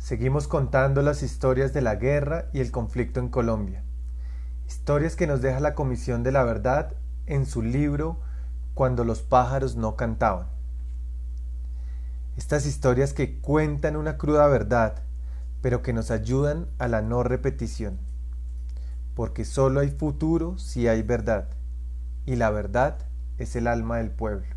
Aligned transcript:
Seguimos 0.00 0.48
contando 0.48 1.02
las 1.02 1.22
historias 1.22 1.74
de 1.74 1.82
la 1.82 1.94
guerra 1.94 2.46
y 2.54 2.60
el 2.60 2.70
conflicto 2.70 3.20
en 3.20 3.28
Colombia. 3.28 3.84
Historias 4.66 5.14
que 5.14 5.26
nos 5.26 5.42
deja 5.42 5.60
la 5.60 5.74
Comisión 5.74 6.22
de 6.22 6.32
la 6.32 6.42
Verdad 6.42 6.94
en 7.26 7.44
su 7.44 7.60
libro 7.60 8.18
Cuando 8.72 9.04
los 9.04 9.20
pájaros 9.20 9.76
no 9.76 9.96
cantaban. 9.96 10.46
Estas 12.38 12.64
historias 12.64 13.12
que 13.12 13.40
cuentan 13.40 13.94
una 13.94 14.16
cruda 14.16 14.48
verdad, 14.48 15.02
pero 15.60 15.82
que 15.82 15.92
nos 15.92 16.10
ayudan 16.10 16.66
a 16.78 16.88
la 16.88 17.02
no 17.02 17.22
repetición. 17.22 17.98
Porque 19.14 19.44
solo 19.44 19.80
hay 19.80 19.90
futuro 19.90 20.56
si 20.56 20.88
hay 20.88 21.02
verdad, 21.02 21.50
y 22.24 22.36
la 22.36 22.48
verdad 22.48 22.96
es 23.36 23.54
el 23.54 23.66
alma 23.66 23.98
del 23.98 24.10
pueblo. 24.10 24.56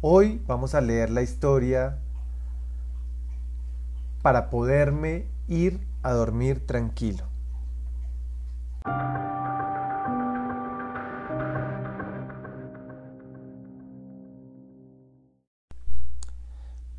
Hoy 0.00 0.42
vamos 0.46 0.74
a 0.74 0.80
leer 0.80 1.10
la 1.10 1.20
historia 1.20 1.98
para 4.22 4.50
poderme 4.50 5.26
ir 5.46 5.86
a 6.02 6.12
dormir 6.12 6.66
tranquilo. 6.66 7.24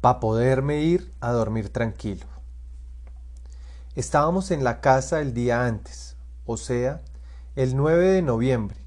Para 0.01 0.19
poderme 0.21 0.81
ir 0.81 1.13
a 1.19 1.31
dormir 1.31 1.69
tranquilo. 1.69 2.25
Estábamos 3.95 4.51
en 4.51 4.63
la 4.63 4.79
casa 4.79 5.19
el 5.19 5.33
día 5.33 5.65
antes, 5.65 6.15
o 6.45 6.55
sea, 6.55 7.01
el 7.55 7.75
9 7.75 8.07
de 8.07 8.21
noviembre, 8.21 8.77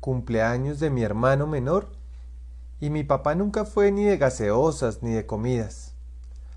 cumpleaños 0.00 0.80
de 0.80 0.90
mi 0.90 1.02
hermano 1.02 1.46
menor, 1.46 1.92
y 2.80 2.90
mi 2.90 3.04
papá 3.04 3.36
nunca 3.36 3.64
fue 3.64 3.92
ni 3.92 4.02
de 4.04 4.16
gaseosas 4.16 5.00
ni 5.04 5.12
de 5.12 5.26
comidas. 5.26 5.91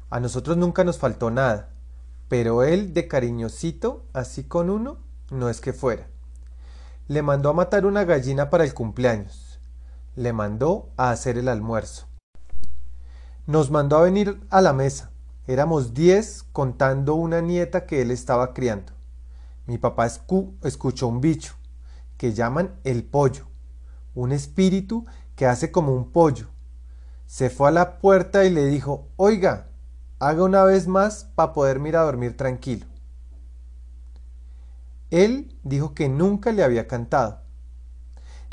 A 0.10 0.20
nosotros 0.20 0.56
nunca 0.58 0.84
nos 0.84 1.00
faltó 1.00 1.32
nada, 1.32 1.70
pero 2.28 2.64
él 2.64 2.94
de 2.94 3.08
cariñosito, 3.08 4.06
así 4.14 4.44
con 4.44 4.70
uno, 4.70 4.98
no 5.32 5.50
es 5.50 5.62
que 5.62 5.74
fuera. 5.74 6.08
Le 7.08 7.22
mandó 7.22 7.50
a 7.50 7.54
matar 7.54 7.86
una 7.86 8.04
gallina 8.04 8.50
para 8.50 8.64
el 8.64 8.74
cumpleaños. 8.74 9.60
Le 10.16 10.34
mandó 10.34 10.90
a 10.98 11.12
hacer 11.12 11.38
el 11.38 11.48
almuerzo. 11.48 12.08
Nos 13.48 13.70
mandó 13.70 13.98
a 13.98 14.02
venir 14.04 14.40
a 14.50 14.62
la 14.62 14.74
mesa. 14.74 15.12
Éramos 15.48 15.94
diez 15.94 16.44
contando 16.52 17.16
una 17.16 17.42
nieta 17.42 17.86
que 17.86 18.02
él 18.02 18.10
estaba 18.10 18.54
criando. 18.54 18.94
Mi 19.68 19.78
papá 19.78 20.08
escuchó 20.64 21.08
un 21.08 21.22
bicho 21.22 21.54
que 22.18 22.34
llaman 22.34 22.76
el 22.84 23.04
pollo, 23.04 23.46
un 24.14 24.32
espíritu 24.32 25.06
que 25.36 25.46
hace 25.46 25.72
como 25.72 25.94
un 25.94 26.12
pollo. 26.12 26.48
Se 27.28 27.50
fue 27.50 27.68
a 27.70 27.72
la 27.72 28.00
puerta 28.00 28.46
y 28.46 28.50
le 28.52 28.66
dijo, 28.66 29.10
oiga, 29.18 29.68
haga 30.20 30.44
una 30.44 30.64
vez 30.64 30.88
más 30.88 31.26
para 31.36 31.54
poder 31.54 31.82
ir 31.86 31.98
a 31.98 32.04
dormir 32.04 32.38
tranquilo. 32.38 32.86
Él 35.12 35.58
dijo 35.64 35.94
que 35.94 36.10
nunca 36.10 36.52
le 36.52 36.64
había 36.64 36.88
cantado. 36.88 37.42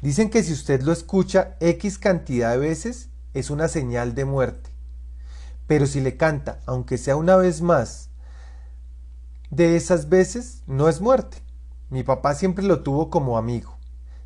Dicen 0.03 0.31
que 0.31 0.43
si 0.43 0.53
usted 0.53 0.83
lo 0.83 0.93
escucha 0.93 1.57
X 1.61 1.99
cantidad 1.99 2.51
de 2.53 2.59
veces 2.59 3.09
es 3.35 3.51
una 3.51 3.69
señal 3.69 4.15
de 4.15 4.25
muerte. 4.25 4.71
Pero 5.67 5.87
si 5.87 6.01
le 6.01 6.17
canta, 6.17 6.61
aunque 6.67 6.99
sea 6.99 7.17
una 7.17 7.37
vez 7.37 7.63
más, 7.63 8.11
de 9.51 9.77
esas 9.77 10.09
veces 10.09 10.63
no 10.67 10.89
es 10.89 11.01
muerte. 11.01 11.39
Mi 11.89 12.03
papá 12.03 12.35
siempre 12.35 12.65
lo 12.65 12.83
tuvo 12.83 13.11
como 13.11 13.39
amigo. 13.39 13.77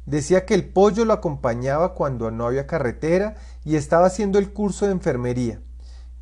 Decía 0.07 0.47
que 0.47 0.55
el 0.55 0.69
pollo 0.69 1.05
lo 1.05 1.13
acompañaba 1.13 1.95
cuando 1.95 2.31
no 2.31 2.47
había 2.47 2.67
carretera 2.67 3.35
y 3.65 3.77
estaba 3.77 4.07
haciendo 4.07 4.39
el 4.39 4.53
curso 4.53 4.87
de 4.87 4.93
enfermería, 4.93 5.61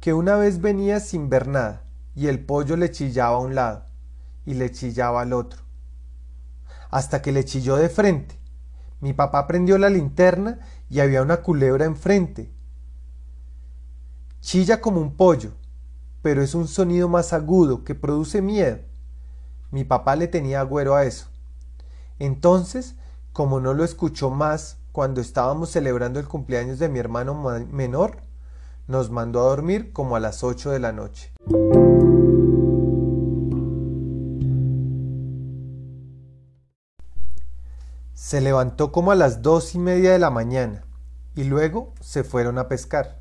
que 0.04 0.12
una 0.12 0.36
vez 0.36 0.60
venía 0.60 1.00
sin 1.00 1.30
ver 1.30 1.48
nada 1.48 1.82
y 2.14 2.26
el 2.26 2.44
pollo 2.44 2.76
le 2.76 2.90
chillaba 2.90 3.36
a 3.36 3.40
un 3.40 3.54
lado 3.54 3.86
y 4.44 4.52
le 4.52 4.70
chillaba 4.70 5.22
al 5.22 5.32
otro, 5.32 5.62
hasta 6.90 7.22
que 7.22 7.32
le 7.32 7.46
chilló 7.46 7.76
de 7.76 7.88
frente. 7.88 8.38
Mi 9.00 9.14
papá 9.14 9.46
prendió 9.46 9.78
la 9.78 9.88
linterna 9.88 10.58
y 10.90 11.00
había 11.00 11.22
una 11.22 11.38
culebra 11.38 11.86
enfrente. 11.86 12.52
Chilla 14.42 14.82
como 14.82 15.00
un 15.00 15.16
pollo, 15.16 15.52
pero 16.20 16.42
es 16.42 16.54
un 16.54 16.68
sonido 16.68 17.08
más 17.08 17.32
agudo 17.32 17.82
que 17.82 17.94
produce 17.94 18.42
miedo. 18.42 18.80
Mi 19.70 19.84
papá 19.84 20.16
le 20.16 20.28
tenía 20.28 20.60
agüero 20.60 20.96
a 20.96 21.06
eso. 21.06 21.28
Entonces 22.18 22.94
como 23.32 23.58
no 23.58 23.72
lo 23.72 23.84
escuchó 23.84 24.28
más 24.28 24.76
cuando 24.92 25.22
estábamos 25.22 25.70
celebrando 25.70 26.20
el 26.20 26.28
cumpleaños 26.28 26.78
de 26.78 26.90
mi 26.90 26.98
hermano 26.98 27.34
menor, 27.72 28.18
nos 28.86 29.10
mandó 29.10 29.40
a 29.40 29.50
dormir 29.50 29.92
como 29.92 30.16
a 30.16 30.20
las 30.20 30.44
8 30.44 30.70
de 30.70 30.78
la 30.78 30.92
noche. 30.92 31.32
Se 38.12 38.40
levantó 38.40 38.92
como 38.92 39.12
a 39.12 39.14
las 39.14 39.42
dos 39.42 39.74
y 39.74 39.78
media 39.78 40.12
de 40.12 40.18
la 40.18 40.30
mañana 40.30 40.84
y 41.34 41.44
luego 41.44 41.94
se 42.00 42.24
fueron 42.24 42.58
a 42.58 42.68
pescar. 42.68 43.18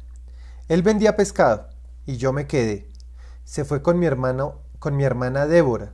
Él 0.67 0.81
vendía 0.81 1.15
pescado 1.15 1.67
y 2.05 2.17
yo 2.17 2.33
me 2.33 2.47
quedé. 2.47 2.89
Se 3.43 3.65
fue 3.65 3.81
con 3.81 3.99
mi 3.99 4.05
hermano, 4.05 4.61
con 4.79 4.95
mi 4.95 5.03
hermana 5.03 5.45
Débora, 5.45 5.93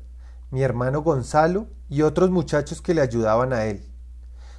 mi 0.52 0.62
hermano 0.62 1.02
Gonzalo 1.02 1.68
y 1.90 2.02
otros 2.04 2.30
muchachos 2.30 2.82
que 2.82 2.94
le 2.94 3.02
ayudaban 3.02 3.54
a 3.54 3.66
él. 3.66 3.86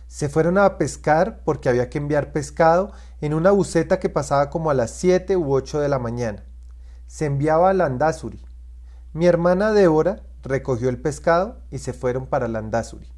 Se 0.08 0.28
fueron 0.28 0.58
a 0.58 0.76
pescar 0.76 1.42
porque 1.44 1.68
había 1.68 1.88
que 1.88 1.98
enviar 1.98 2.32
pescado 2.32 2.92
en 3.20 3.34
una 3.34 3.50
buceta 3.50 4.00
que 4.00 4.08
pasaba 4.08 4.50
como 4.50 4.70
a 4.70 4.74
las 4.74 4.90
7 4.92 5.36
u 5.36 5.52
8 5.52 5.80
de 5.80 5.88
la 5.88 5.98
mañana. 5.98 6.44
Se 7.06 7.26
enviaba 7.26 7.70
a 7.70 7.74
Landazuri. 7.74 8.44
Mi 9.12 9.26
hermana 9.26 9.72
Débora 9.72 10.22
recogió 10.42 10.88
el 10.88 11.00
pescado 11.00 11.60
y 11.70 11.78
se 11.78 11.92
fueron 11.92 12.26
para 12.26 12.48
Landazuri. 12.48 13.08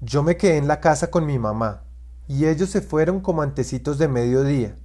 Yo 0.00 0.22
me 0.22 0.36
quedé 0.36 0.56
en 0.56 0.68
la 0.68 0.80
casa 0.80 1.10
con 1.10 1.26
mi 1.26 1.38
mamá 1.38 1.82
y 2.26 2.46
ellos 2.46 2.70
se 2.70 2.80
fueron 2.80 3.20
como 3.20 3.42
antecitos 3.42 3.98
de 3.98 4.08
mediodía. 4.08 4.76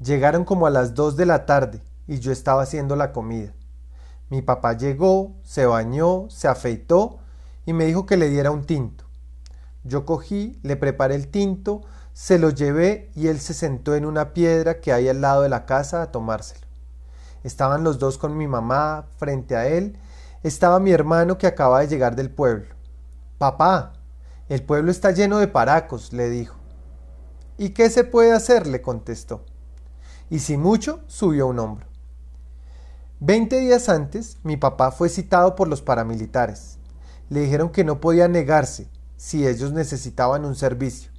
Llegaron 0.00 0.44
como 0.44 0.66
a 0.66 0.70
las 0.70 0.94
2 0.94 1.16
de 1.16 1.26
la 1.26 1.44
tarde 1.44 1.82
y 2.06 2.20
yo 2.20 2.30
estaba 2.30 2.62
haciendo 2.62 2.94
la 2.94 3.12
comida. 3.12 3.52
Mi 4.30 4.42
papá 4.42 4.74
llegó, 4.74 5.34
se 5.42 5.66
bañó, 5.66 6.30
se 6.30 6.48
afeitó 6.48 7.18
y 7.66 7.72
me 7.72 7.86
dijo 7.86 8.06
que 8.06 8.16
le 8.16 8.30
diera 8.30 8.50
un 8.50 8.64
tinto. 8.64 9.07
Yo 9.84 10.04
cogí, 10.04 10.58
le 10.62 10.76
preparé 10.76 11.14
el 11.14 11.28
tinto, 11.28 11.82
se 12.12 12.38
lo 12.38 12.50
llevé 12.50 13.10
y 13.14 13.28
él 13.28 13.40
se 13.40 13.54
sentó 13.54 13.94
en 13.94 14.04
una 14.04 14.32
piedra 14.32 14.80
que 14.80 14.92
hay 14.92 15.08
al 15.08 15.20
lado 15.20 15.42
de 15.42 15.48
la 15.48 15.66
casa 15.66 16.02
a 16.02 16.12
tomárselo. 16.12 16.66
Estaban 17.44 17.84
los 17.84 17.98
dos 17.98 18.18
con 18.18 18.36
mi 18.36 18.48
mamá 18.48 19.06
frente 19.16 19.56
a 19.56 19.66
él, 19.66 19.98
estaba 20.42 20.80
mi 20.80 20.90
hermano 20.90 21.38
que 21.38 21.46
acaba 21.46 21.80
de 21.80 21.88
llegar 21.88 22.16
del 22.16 22.30
pueblo. 22.30 22.74
Papá, 23.38 23.92
el 24.48 24.62
pueblo 24.62 24.90
está 24.90 25.12
lleno 25.12 25.38
de 25.38 25.48
paracos, 25.48 26.12
le 26.12 26.28
dijo. 26.28 26.56
¿Y 27.56 27.70
qué 27.70 27.90
se 27.90 28.04
puede 28.04 28.32
hacer? 28.32 28.66
le 28.66 28.82
contestó. 28.82 29.44
Y 30.30 30.40
si 30.40 30.56
mucho, 30.56 31.00
subió 31.06 31.46
un 31.46 31.58
hombro. 31.58 31.86
Veinte 33.20 33.58
días 33.58 33.88
antes, 33.88 34.38
mi 34.42 34.56
papá 34.56 34.90
fue 34.90 35.08
citado 35.08 35.54
por 35.54 35.68
los 35.68 35.82
paramilitares 35.82 36.78
le 37.30 37.40
dijeron 37.40 37.70
que 37.70 37.84
no 37.84 38.00
podía 38.00 38.28
negarse 38.28 38.88
si 39.18 39.46
ellos 39.46 39.72
necesitaban 39.72 40.46
un 40.46 40.54
servicio. 40.54 41.10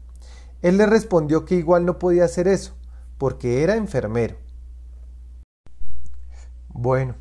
Él 0.64 0.78
le 0.78 0.88
respondió 0.88 1.46
que 1.46 1.54
igual 1.54 1.86
no 1.86 2.00
podía 2.00 2.26
hacer 2.26 2.48
eso, 2.48 2.74
porque 3.20 3.62
era 3.62 3.76
enfermero. 3.76 4.38
Bueno, 6.70 7.14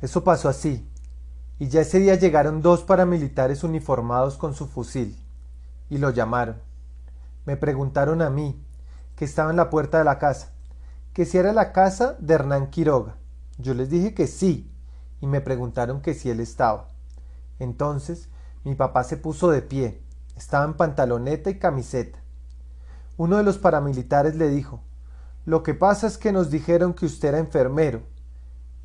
eso 0.00 0.24
pasó 0.24 0.48
así, 0.48 0.88
y 1.60 1.68
ya 1.68 1.82
ese 1.82 2.00
día 2.00 2.16
llegaron 2.16 2.62
dos 2.62 2.82
paramilitares 2.82 3.62
uniformados 3.62 4.36
con 4.36 4.54
su 4.54 4.66
fusil, 4.66 5.16
y 5.88 5.98
lo 5.98 6.10
llamaron. 6.10 6.56
Me 7.46 7.56
preguntaron 7.56 8.22
a 8.22 8.30
mí, 8.30 8.60
que 9.14 9.24
estaba 9.24 9.50
en 9.50 9.56
la 9.56 9.70
puerta 9.70 9.98
de 9.98 10.04
la 10.04 10.18
casa, 10.18 10.50
que 11.12 11.26
si 11.26 11.38
era 11.38 11.52
la 11.52 11.72
casa 11.72 12.16
de 12.18 12.34
Hernán 12.34 12.70
Quiroga. 12.70 13.16
Yo 13.58 13.74
les 13.74 13.90
dije 13.90 14.14
que 14.14 14.26
sí, 14.26 14.68
y 15.20 15.26
me 15.26 15.40
preguntaron 15.40 16.00
que 16.00 16.14
si 16.14 16.30
él 16.30 16.40
estaba. 16.40 16.88
Entonces 17.58 18.28
mi 18.64 18.74
papá 18.74 19.04
se 19.04 19.16
puso 19.16 19.50
de 19.50 19.62
pie. 19.62 20.01
Estaba 20.36 20.64
en 20.64 20.74
pantaloneta 20.74 21.50
y 21.50 21.58
camiseta. 21.58 22.18
Uno 23.16 23.36
de 23.36 23.42
los 23.42 23.58
paramilitares 23.58 24.34
le 24.36 24.48
dijo, 24.48 24.80
Lo 25.44 25.62
que 25.62 25.74
pasa 25.74 26.06
es 26.06 26.18
que 26.18 26.32
nos 26.32 26.50
dijeron 26.50 26.94
que 26.94 27.06
usted 27.06 27.28
era 27.28 27.38
enfermero, 27.38 28.02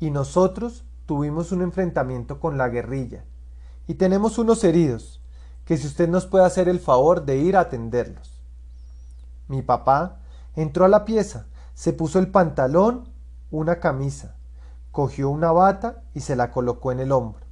y 0.00 0.10
nosotros 0.10 0.84
tuvimos 1.06 1.52
un 1.52 1.62
enfrentamiento 1.62 2.38
con 2.38 2.58
la 2.58 2.68
guerrilla, 2.68 3.24
y 3.86 3.94
tenemos 3.94 4.38
unos 4.38 4.62
heridos, 4.64 5.22
que 5.64 5.76
si 5.76 5.86
usted 5.86 6.08
nos 6.08 6.26
puede 6.26 6.44
hacer 6.44 6.68
el 6.68 6.80
favor 6.80 7.24
de 7.24 7.38
ir 7.38 7.56
a 7.56 7.60
atenderlos. 7.60 8.40
Mi 9.48 9.62
papá 9.62 10.20
entró 10.54 10.84
a 10.84 10.88
la 10.88 11.04
pieza, 11.04 11.46
se 11.74 11.92
puso 11.92 12.18
el 12.18 12.30
pantalón, 12.30 13.08
una 13.50 13.80
camisa, 13.80 14.36
cogió 14.92 15.30
una 15.30 15.52
bata 15.52 16.02
y 16.12 16.20
se 16.20 16.36
la 16.36 16.50
colocó 16.50 16.92
en 16.92 17.00
el 17.00 17.12
hombro. 17.12 17.47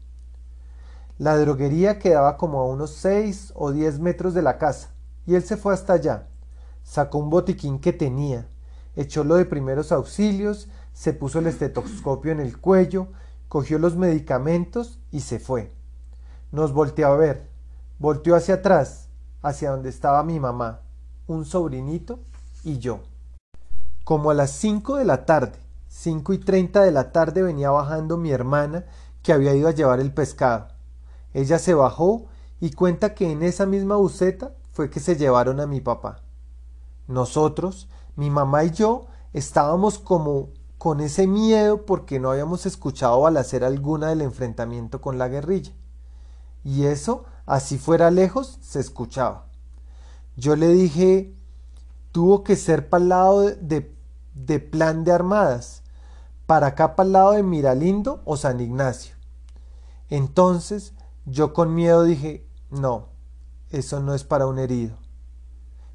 La 1.18 1.38
droguería 1.38 1.98
quedaba 1.98 2.36
como 2.36 2.60
a 2.60 2.66
unos 2.66 2.90
seis 2.90 3.50
o 3.54 3.72
diez 3.72 3.98
metros 3.98 4.34
de 4.34 4.42
la 4.42 4.58
casa, 4.58 4.90
y 5.26 5.34
él 5.34 5.42
se 5.42 5.56
fue 5.56 5.72
hasta 5.72 5.94
allá. 5.94 6.26
Sacó 6.84 7.18
un 7.18 7.30
botiquín 7.30 7.78
que 7.78 7.94
tenía. 7.94 8.46
echó 8.96 9.24
lo 9.24 9.36
de 9.36 9.46
primeros 9.46 9.92
auxilios, 9.92 10.68
se 10.92 11.12
puso 11.12 11.38
el 11.38 11.46
estetoscopio 11.46 12.32
en 12.32 12.40
el 12.40 12.58
cuello, 12.58 13.08
cogió 13.48 13.78
los 13.78 13.96
medicamentos 13.96 14.98
y 15.10 15.20
se 15.20 15.38
fue. 15.38 15.72
Nos 16.52 16.72
volteó 16.72 17.08
a 17.08 17.16
ver, 17.16 17.48
volteó 17.98 18.36
hacia 18.36 18.56
atrás, 18.56 19.08
hacia 19.42 19.70
donde 19.70 19.88
estaba 19.88 20.22
mi 20.22 20.38
mamá, 20.38 20.80
un 21.26 21.44
sobrinito 21.44 22.20
y 22.62 22.78
yo. 22.78 23.00
Como 24.04 24.30
a 24.30 24.34
las 24.34 24.50
cinco 24.50 24.96
de 24.96 25.04
la 25.04 25.24
tarde, 25.24 25.58
cinco 25.88 26.32
y 26.32 26.38
treinta 26.38 26.82
de 26.82 26.92
la 26.92 27.10
tarde 27.10 27.42
venía 27.42 27.70
bajando 27.70 28.16
mi 28.16 28.30
hermana 28.30 28.84
que 29.22 29.32
había 29.32 29.54
ido 29.54 29.68
a 29.68 29.72
llevar 29.72 30.00
el 30.00 30.12
pescado. 30.12 30.75
Ella 31.36 31.58
se 31.58 31.74
bajó 31.74 32.24
y 32.60 32.70
cuenta 32.70 33.12
que 33.12 33.30
en 33.30 33.42
esa 33.42 33.66
misma 33.66 33.96
buceta 33.96 34.54
fue 34.72 34.88
que 34.88 35.00
se 35.00 35.16
llevaron 35.16 35.60
a 35.60 35.66
mi 35.66 35.82
papá. 35.82 36.22
Nosotros, 37.08 37.90
mi 38.16 38.30
mamá 38.30 38.64
y 38.64 38.70
yo, 38.70 39.04
estábamos 39.34 39.98
como 39.98 40.48
con 40.78 41.00
ese 41.00 41.26
miedo 41.26 41.84
porque 41.84 42.18
no 42.18 42.30
habíamos 42.30 42.64
escuchado 42.64 43.20
balacera 43.20 43.66
alguna 43.66 44.08
del 44.08 44.22
enfrentamiento 44.22 45.02
con 45.02 45.18
la 45.18 45.28
guerrilla. 45.28 45.72
Y 46.64 46.86
eso, 46.86 47.26
así 47.44 47.76
fuera 47.76 48.10
lejos, 48.10 48.58
se 48.62 48.80
escuchaba. 48.80 49.44
Yo 50.38 50.56
le 50.56 50.68
dije, 50.68 51.34
tuvo 52.12 52.44
que 52.44 52.56
ser 52.56 52.88
para 52.88 53.02
el 53.02 53.08
lado 53.10 53.40
de, 53.42 53.94
de 54.32 54.58
plan 54.58 55.04
de 55.04 55.12
armadas, 55.12 55.82
para 56.46 56.68
acá 56.68 56.96
para 56.96 57.06
el 57.06 57.12
lado 57.12 57.32
de 57.32 57.42
Miralindo 57.42 58.22
o 58.24 58.38
San 58.38 58.58
Ignacio. 58.58 59.16
Entonces 60.08 60.94
yo 61.26 61.52
con 61.52 61.74
miedo 61.74 62.04
dije, 62.04 62.48
no, 62.70 63.08
eso 63.70 64.00
no 64.00 64.14
es 64.14 64.24
para 64.24 64.46
un 64.46 64.58
herido. 64.58 64.96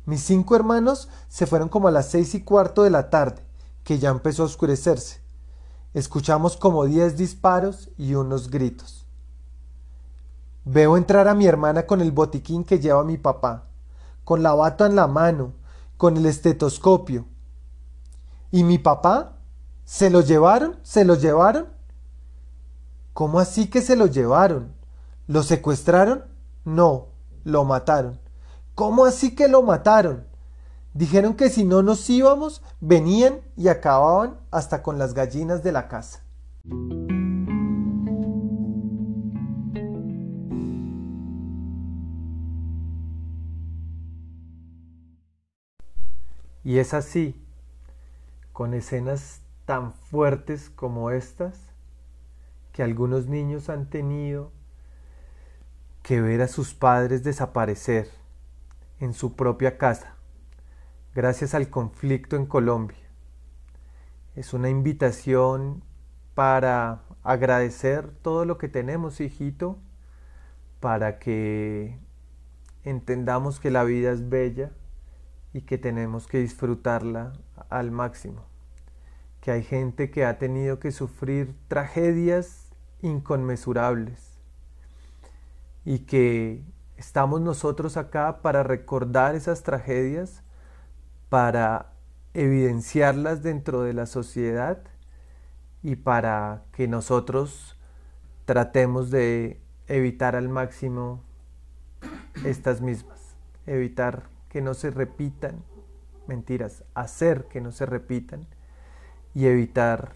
Mis 0.06 0.22
cinco 0.24 0.56
hermanos 0.56 1.08
se 1.30 1.48
fueron 1.48 1.70
como 1.70 1.88
a 1.88 1.92
las 1.92 2.10
seis 2.10 2.36
y 2.36 2.44
cuarto 2.44 2.84
de 2.84 2.90
la 2.90 3.10
tarde, 3.10 3.42
que 3.86 3.98
ya 3.98 4.10
empezó 4.10 4.44
a 4.44 4.48
oscurecerse. 4.48 5.22
Escuchamos 5.94 6.58
como 6.58 6.86
diez 6.86 7.18
disparos 7.18 7.90
y 7.98 8.16
unos 8.16 8.50
gritos. 8.50 9.06
Veo 10.66 10.98
entrar 10.98 11.28
a 11.28 11.34
mi 11.34 11.48
hermana 11.48 11.88
con 11.88 12.02
el 12.02 12.12
botiquín 12.12 12.64
que 12.66 12.80
lleva 12.80 13.04
mi 13.04 13.18
papá, 13.18 13.68
con 14.26 14.44
la 14.44 14.54
bata 14.54 14.86
en 14.86 14.96
la 14.96 15.08
mano, 15.08 15.54
con 15.98 16.18
el 16.18 16.26
estetoscopio. 16.26 17.26
¿Y 18.52 18.64
mi 18.64 18.78
papá? 18.78 19.38
¿Se 19.86 20.10
lo 20.10 20.22
llevaron? 20.22 20.78
¿Se 20.84 21.06
lo 21.06 21.16
llevaron? 21.16 21.70
¿Cómo 23.14 23.40
así 23.40 23.70
que 23.70 23.82
se 23.82 23.96
lo 23.96 24.08
llevaron? 24.08 24.81
¿Lo 25.32 25.44
secuestraron? 25.44 26.26
No, 26.66 27.08
lo 27.46 27.64
mataron. 27.64 28.20
¿Cómo 28.76 29.06
así 29.06 29.34
que 29.34 29.48
lo 29.48 29.62
mataron? 29.62 30.26
Dijeron 30.94 31.36
que 31.36 31.50
si 31.50 31.64
no 31.64 31.84
nos 31.84 32.10
íbamos, 32.10 32.62
venían 32.82 33.40
y 33.56 33.70
acababan 33.70 34.42
hasta 34.52 34.84
con 34.84 35.00
las 35.00 35.14
gallinas 35.14 35.64
de 35.64 35.72
la 35.72 35.88
casa. 35.88 36.26
Y 46.66 46.80
es 46.80 46.94
así, 46.94 47.42
con 48.52 48.74
escenas 48.74 49.40
tan 49.64 49.94
fuertes 49.94 50.70
como 50.70 51.10
estas, 51.10 51.58
que 52.74 52.84
algunos 52.84 53.28
niños 53.28 53.70
han 53.70 53.90
tenido 53.90 54.52
que 56.02 56.22
ver 56.22 56.42
a 56.42 56.48
sus 56.48 56.74
padres 56.74 57.24
desaparecer 57.24 58.10
en 59.00 59.14
su 59.14 59.36
propia 59.36 59.78
casa, 59.78 60.16
gracias 61.14 61.54
al 61.54 61.70
conflicto 61.70 62.36
en 62.36 62.46
Colombia. 62.46 62.98
Es 64.36 64.54
una 64.54 64.70
invitación 64.70 65.84
para 66.34 67.04
agradecer 67.24 68.10
todo 68.22 68.46
lo 68.46 68.58
que 68.58 68.68
tenemos, 68.68 69.20
hijito, 69.22 69.78
para 70.80 71.20
que 71.20 72.00
entendamos 72.84 73.60
que 73.60 73.70
la 73.70 73.84
vida 73.84 74.12
es 74.12 74.30
bella 74.30 74.72
y 75.54 75.62
que 75.62 75.78
tenemos 75.78 76.28
que 76.28 76.40
disfrutarla 76.40 77.34
al 77.70 77.92
máximo. 77.92 78.46
Que 79.42 79.52
hay 79.52 79.64
gente 79.64 80.10
que 80.10 80.26
ha 80.26 80.40
tenido 80.40 80.80
que 80.80 80.92
sufrir 80.92 81.56
tragedias 81.68 82.72
inconmensurables 83.02 84.31
y 85.86 86.00
que 86.00 86.64
estamos 86.98 87.42
nosotros 87.42 87.98
acá 87.98 88.42
para 88.42 88.64
recordar 88.64 89.36
esas 89.36 89.64
tragedias, 89.64 90.44
para 91.30 91.94
evidenciarlas 92.34 93.44
dentro 93.44 93.82
de 93.82 93.94
la 93.94 94.06
sociedad 94.06 94.80
y 95.84 95.96
para 95.96 96.64
que 96.72 96.88
nosotros 96.88 97.78
tratemos 98.46 99.12
de 99.12 99.60
evitar 99.88 100.36
al 100.36 100.50
máximo 100.50 101.24
estas 102.46 102.82
mismas, 102.82 103.36
evitar 103.66 104.30
que 104.50 104.62
no 104.62 104.74
se 104.74 104.92
repitan, 104.92 105.64
mentiras, 106.28 106.84
hacer 106.94 107.46
que 107.46 107.62
no 107.62 107.72
se 107.72 107.86
repitan 107.86 108.46
y 109.34 109.48
evitar 109.48 110.14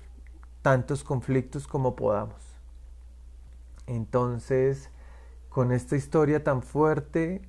tantos 0.61 1.03
conflictos 1.03 1.67
como 1.67 1.95
podamos. 1.95 2.41
Entonces, 3.87 4.89
con 5.55 5.71
esta 5.71 5.95
historia 5.95 6.43
tan 6.43 6.61
fuerte 6.61 7.41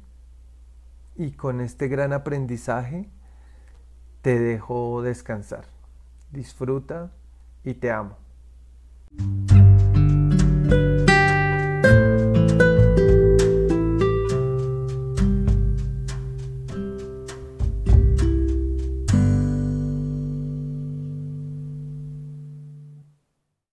y 1.16 1.32
con 1.32 1.60
este 1.60 1.88
gran 1.88 2.12
aprendizaje, 2.12 3.10
te 4.22 4.38
dejo 4.38 5.02
descansar. 5.02 5.64
Disfruta 6.30 7.10
y 7.64 7.74
te 7.74 7.90
amo. 7.90 8.16